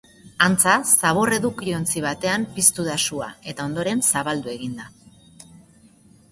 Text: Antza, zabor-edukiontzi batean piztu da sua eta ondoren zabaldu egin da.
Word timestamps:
Antza, 0.43 0.71
zabor-edukiontzi 0.99 2.03
batean 2.07 2.47
piztu 2.57 2.87
da 2.89 2.97
sua 3.05 3.29
eta 3.53 3.69
ondoren 3.71 4.05
zabaldu 4.15 4.55
egin 4.59 4.77
da. 4.83 4.91